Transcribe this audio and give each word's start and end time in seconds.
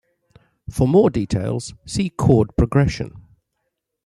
For 0.67 0.87
more 0.87 1.11
details, 1.11 1.75
see 1.85 2.09
chord 2.09 2.57
progression. 2.57 3.21